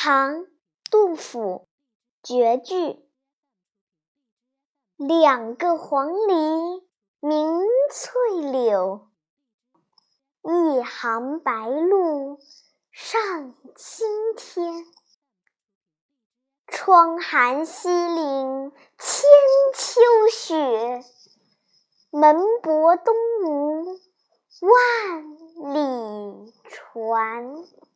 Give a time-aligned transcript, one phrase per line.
[0.00, 0.46] 唐
[0.92, 1.66] 杜甫
[2.22, 3.00] 绝句
[4.96, 6.84] 两个黄鹂
[7.18, 9.08] 鸣翠柳
[10.44, 12.38] 一行白鹭
[12.92, 14.06] 上青
[14.36, 14.86] 天。
[16.68, 19.28] 窗含西岭千
[19.74, 21.04] 秋雪
[22.12, 23.98] 门泊东吴
[24.60, 27.87] 万里船。